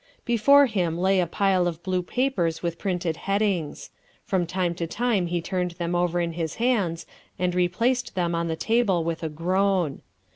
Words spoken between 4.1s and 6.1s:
From time to time he turned them